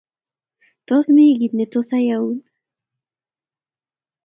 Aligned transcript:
Tos 0.87 1.05
mi 1.15 1.25
kit 1.39 1.53
ne 1.55 1.65
tos 1.71 1.89
ayaun 1.97 2.37